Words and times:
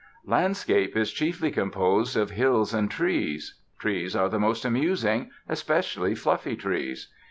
LANDSCAPE 0.25 0.97
is 0.97 1.13
chiefly 1.13 1.51
composed 1.51 2.17
of 2.17 2.31
hills 2.31 2.73
and 2.73 2.89
trees. 2.89 3.59
Trees 3.77 4.15
are 4.15 4.29
the 4.29 4.39
most 4.39 4.65
amusing, 4.65 5.29
especially 5.47 6.15
fluffy 6.15 6.55
trees. 6.55 7.13